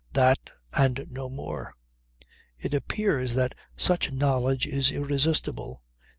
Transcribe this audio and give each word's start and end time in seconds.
That 0.13 0.49
and 0.73 1.05
no 1.11 1.29
more. 1.29 1.75
It 2.57 2.73
appears 2.73 3.35
that 3.35 3.53
such 3.77 4.11
knowledge 4.11 4.65
is 4.65 4.91
irresistible. 4.91 5.83